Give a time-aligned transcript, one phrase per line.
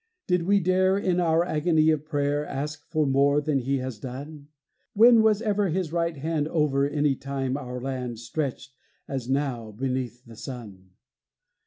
[0.25, 4.47] Did we dare, In our agony of prayer, Ask for more than He has done?
[4.95, 8.73] When was ever His right hand Over any time or land Stretched
[9.07, 10.89] as now beneath the sun?